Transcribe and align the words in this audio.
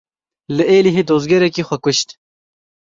Li 0.55 0.63
Êlihê 0.77 1.03
dozgerekî 1.09 1.63
xwe 1.67 1.77
kuşt. 1.83 2.09